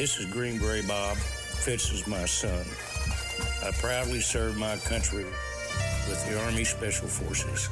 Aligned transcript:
This 0.00 0.18
is 0.18 0.24
Green 0.24 0.58
Beret 0.58 0.88
Bob. 0.88 1.18
Fitz 1.18 1.92
is 1.92 2.06
my 2.06 2.24
son. 2.24 2.64
I 3.62 3.70
proudly 3.72 4.20
serve 4.20 4.56
my 4.56 4.78
country 4.78 5.26
with 6.08 6.26
the 6.26 6.42
Army 6.42 6.64
Special 6.64 7.06
Forces. 7.06 7.68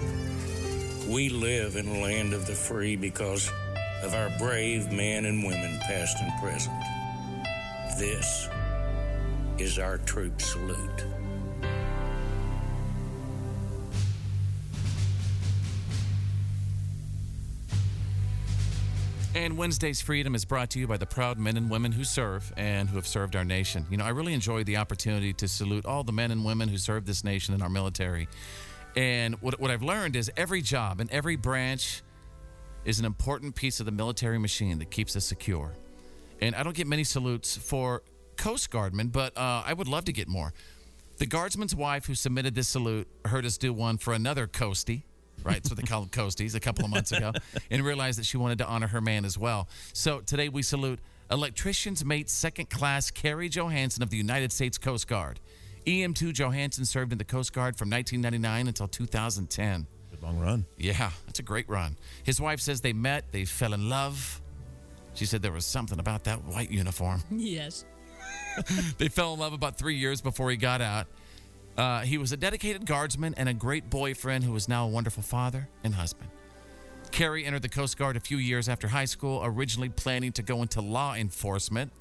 We 1.08 1.30
live 1.30 1.76
in 1.76 1.86
the 1.86 2.00
land 2.00 2.34
of 2.34 2.46
the 2.46 2.52
free 2.52 2.96
because 2.96 3.50
of 4.02 4.12
our 4.12 4.28
brave 4.38 4.92
men 4.92 5.24
and 5.24 5.42
women, 5.42 5.78
past 5.78 6.18
and 6.20 6.30
present. 6.38 6.78
This 7.98 8.50
is 9.56 9.78
our 9.78 9.96
troop 9.96 10.42
salute. 10.42 11.06
And 19.34 19.58
Wednesday's 19.58 20.00
Freedom 20.00 20.34
is 20.34 20.44
brought 20.44 20.70
to 20.70 20.78
you 20.78 20.86
by 20.86 20.96
the 20.96 21.06
proud 21.06 21.38
men 21.38 21.56
and 21.56 21.70
women 21.70 21.92
who 21.92 22.02
serve 22.02 22.52
and 22.56 22.88
who 22.88 22.96
have 22.96 23.06
served 23.06 23.36
our 23.36 23.44
nation. 23.44 23.86
You 23.90 23.98
know, 23.98 24.04
I 24.04 24.08
really 24.08 24.32
enjoy 24.32 24.64
the 24.64 24.78
opportunity 24.78 25.32
to 25.34 25.46
salute 25.46 25.84
all 25.84 26.02
the 26.02 26.12
men 26.12 26.30
and 26.30 26.44
women 26.44 26.68
who 26.68 26.78
serve 26.78 27.04
this 27.04 27.22
nation 27.22 27.54
in 27.54 27.60
our 27.60 27.68
military. 27.68 28.26
And 28.96 29.34
what, 29.42 29.60
what 29.60 29.70
I've 29.70 29.82
learned 29.82 30.16
is 30.16 30.30
every 30.36 30.62
job 30.62 30.98
and 30.98 31.10
every 31.12 31.36
branch 31.36 32.02
is 32.84 32.98
an 32.98 33.04
important 33.04 33.54
piece 33.54 33.80
of 33.80 33.86
the 33.86 33.92
military 33.92 34.38
machine 34.38 34.78
that 34.78 34.90
keeps 34.90 35.14
us 35.14 35.26
secure. 35.26 35.74
And 36.40 36.54
I 36.54 36.62
don't 36.62 36.74
get 36.74 36.86
many 36.86 37.04
salutes 37.04 37.56
for 37.56 38.02
Coast 38.36 38.70
Guardmen, 38.70 39.12
but 39.12 39.36
uh, 39.36 39.62
I 39.66 39.74
would 39.74 39.88
love 39.88 40.06
to 40.06 40.12
get 40.12 40.26
more. 40.26 40.54
The 41.18 41.26
guardsman's 41.26 41.74
wife 41.74 42.06
who 42.06 42.14
submitted 42.14 42.54
this 42.54 42.68
salute 42.68 43.08
heard 43.26 43.44
us 43.44 43.58
do 43.58 43.72
one 43.72 43.98
for 43.98 44.14
another 44.14 44.46
coastie, 44.46 45.02
right? 45.48 45.54
That's 45.54 45.70
what 45.70 45.78
they 45.78 45.86
call 45.86 46.02
them 46.02 46.10
coasties 46.10 46.54
a 46.54 46.60
couple 46.60 46.84
of 46.84 46.90
months 46.90 47.10
ago, 47.12 47.32
and 47.70 47.82
realized 47.82 48.18
that 48.18 48.26
she 48.26 48.36
wanted 48.36 48.58
to 48.58 48.66
honor 48.66 48.88
her 48.88 49.00
man 49.00 49.24
as 49.24 49.38
well. 49.38 49.68
So 49.92 50.20
today 50.20 50.48
we 50.48 50.62
salute 50.62 51.00
electrician's 51.30 52.04
mate, 52.04 52.28
second 52.28 52.70
class 52.70 53.10
Carey 53.10 53.48
Johansen 53.48 54.02
of 54.02 54.10
the 54.10 54.16
United 54.16 54.52
States 54.52 54.78
Coast 54.78 55.08
Guard. 55.08 55.40
EM2 55.86 56.34
Johansen 56.34 56.84
served 56.84 57.12
in 57.12 57.18
the 57.18 57.24
Coast 57.24 57.52
Guard 57.52 57.76
from 57.76 57.88
1999 57.88 58.68
until 58.68 58.88
2010. 58.88 59.86
Good 60.10 60.22
long 60.22 60.38
run. 60.38 60.66
Yeah, 60.76 61.10
that's 61.26 61.38
a 61.38 61.42
great 61.42 61.68
run. 61.68 61.96
His 62.24 62.40
wife 62.40 62.60
says 62.60 62.82
they 62.82 62.92
met, 62.92 63.32
they 63.32 63.44
fell 63.44 63.72
in 63.72 63.88
love. 63.88 64.42
She 65.14 65.24
said 65.24 65.42
there 65.42 65.52
was 65.52 65.66
something 65.66 65.98
about 65.98 66.24
that 66.24 66.44
white 66.44 66.70
uniform. 66.70 67.22
Yes. 67.30 67.84
they 68.98 69.08
fell 69.08 69.32
in 69.34 69.40
love 69.40 69.52
about 69.52 69.78
three 69.78 69.96
years 69.96 70.20
before 70.20 70.50
he 70.50 70.56
got 70.56 70.80
out. 70.80 71.06
Uh, 71.78 72.00
he 72.00 72.18
was 72.18 72.32
a 72.32 72.36
dedicated 72.36 72.84
guardsman 72.84 73.32
and 73.36 73.48
a 73.48 73.54
great 73.54 73.88
boyfriend 73.88 74.42
who 74.42 74.54
is 74.56 74.68
now 74.68 74.84
a 74.84 74.88
wonderful 74.88 75.22
father 75.22 75.68
and 75.84 75.94
husband. 75.94 76.28
Carey 77.12 77.46
entered 77.46 77.62
the 77.62 77.68
Coast 77.68 77.96
Guard 77.96 78.16
a 78.16 78.20
few 78.20 78.36
years 78.36 78.68
after 78.68 78.88
high 78.88 79.04
school, 79.04 79.40
originally 79.44 79.88
planning 79.88 80.32
to 80.32 80.42
go 80.42 80.60
into 80.60 80.80
law 80.80 81.14
enforcement. 81.14 81.92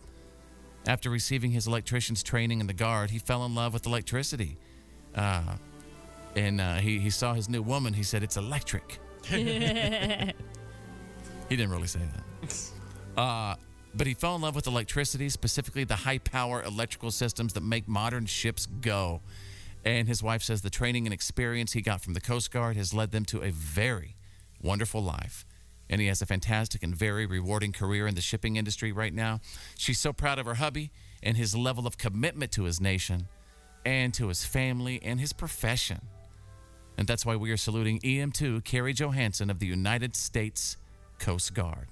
After 0.88 1.12
receiving 1.12 1.52
his 1.52 1.68
electrician's 1.68 2.24
training 2.24 2.60
in 2.60 2.66
the 2.66 2.74
Guard, 2.74 3.12
he 3.12 3.20
fell 3.20 3.46
in 3.46 3.54
love 3.54 3.72
with 3.72 3.86
electricity. 3.86 4.58
Uh, 5.14 5.58
and 6.36 6.60
uh, 6.60 6.76
he, 6.76 6.98
he 6.98 7.12
saw 7.12 7.36
his 7.36 7.48
new 7.48 7.62
woman. 7.62 7.94
He 7.94 8.04
said, 8.04 8.24
It's 8.24 8.36
electric. 8.36 9.00
he 9.30 10.34
didn't 11.50 11.70
really 11.70 11.88
say 11.88 12.00
that. 12.00 12.24
Uh, 13.18 13.56
but 13.96 14.06
he 14.06 14.14
fell 14.14 14.36
in 14.36 14.44
love 14.44 14.54
with 14.54 14.68
electricity, 14.68 15.28
specifically 15.28 15.84
the 15.84 15.96
high 15.96 16.20
power 16.20 16.62
electrical 16.62 17.10
systems 17.10 17.54
that 17.54 17.64
make 17.64 17.88
modern 17.88 18.28
ships 18.28 18.68
go. 18.68 19.22
And 19.86 20.08
his 20.08 20.22
wife 20.22 20.44
says 20.44 20.62
the 20.62 20.70
training 20.70 21.06
and 21.06 21.14
experience 21.14 21.74
he 21.74 21.82
got 21.82 22.02
from 22.02 22.14
the 22.14 22.22
Coast 22.22 22.52
Guard 22.52 22.76
has 22.76 22.94
led 22.94 23.12
them 23.12 23.26
to 23.26 23.42
a 23.42 23.52
very 23.52 24.16
wonderful 24.62 25.02
life. 25.02 25.46
And 25.90 26.02
he 26.02 26.08
has 26.08 26.22
a 26.22 26.26
fantastic 26.26 26.84
and 26.84 26.94
very 26.94 27.26
rewarding 27.26 27.72
career 27.72 28.08
in 28.08 28.16
the 28.16 28.22
shipping 28.22 28.58
industry 28.58 28.92
right 28.92 29.14
now. 29.14 29.40
She's 29.78 30.00
so 30.00 30.12
proud 30.12 30.40
of 30.40 30.46
her 30.46 30.56
hubby 30.56 30.92
and 31.24 31.38
his 31.38 31.56
level 31.56 31.88
of 31.88 31.98
commitment 31.98 32.52
to 32.54 32.64
his 32.64 32.82
nation 32.82 33.28
and 33.86 34.14
to 34.16 34.28
his 34.28 34.44
family 34.44 35.00
and 35.02 35.20
his 35.20 35.32
profession. 35.32 36.02
And 36.98 37.08
that's 37.08 37.26
why 37.26 37.36
we 37.36 37.52
are 37.52 37.58
saluting 37.58 38.00
EM2 38.00 38.66
Carey 38.66 38.94
Johansen 38.94 39.50
of 39.50 39.60
the 39.60 39.68
United 39.68 40.16
States 40.16 40.78
Coast 41.20 41.54
Guard. 41.54 41.88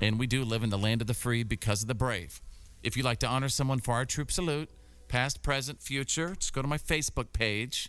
And 0.00 0.18
we 0.18 0.26
do 0.26 0.44
live 0.44 0.62
in 0.62 0.70
the 0.70 0.78
land 0.78 1.00
of 1.00 1.06
the 1.06 1.14
free 1.14 1.44
because 1.44 1.82
of 1.82 1.88
the 1.88 1.94
brave. 1.94 2.40
If 2.82 2.96
you'd 2.96 3.04
like 3.04 3.20
to 3.20 3.28
honor 3.28 3.48
someone 3.48 3.78
for 3.78 3.94
our 3.94 4.04
troop 4.04 4.32
salute, 4.32 4.68
past, 5.14 5.42
present, 5.42 5.80
future, 5.80 6.34
just 6.40 6.52
go 6.52 6.60
to 6.60 6.66
my 6.66 6.76
Facebook 6.76 7.32
page 7.32 7.88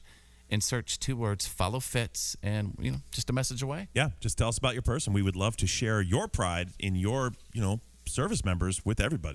and 0.51 0.63
search 0.63 0.99
two 0.99 1.15
words 1.17 1.47
follow 1.47 1.79
Fitz 1.79 2.37
and 2.43 2.75
you 2.79 2.91
know 2.91 2.97
just 3.09 3.31
a 3.31 3.33
message 3.33 3.63
away 3.63 3.87
Yeah, 3.95 4.09
just 4.19 4.37
tell 4.37 4.47
us 4.47 4.59
about 4.59 4.73
your 4.73 4.83
person. 4.83 5.11
We 5.11 5.23
would 5.23 5.35
love 5.35 5.57
to 5.57 5.65
share 5.65 6.01
your 6.01 6.27
pride 6.27 6.69
in 6.77 6.93
your, 6.93 7.31
you 7.51 7.61
know, 7.61 7.79
service 8.05 8.45
members 8.45 8.85
with 8.85 8.99
everybody. 8.99 9.33